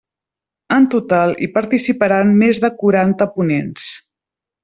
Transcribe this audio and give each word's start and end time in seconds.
En 0.75 0.87
total, 0.93 1.33
hi 1.43 1.49
participaran 1.57 2.33
més 2.41 2.63
de 2.65 2.73
quaranta 2.81 3.31
ponents. 3.35 3.85